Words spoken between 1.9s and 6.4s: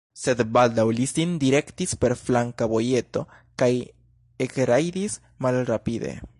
per flanka vojeto kaj ekrajdis malrapide.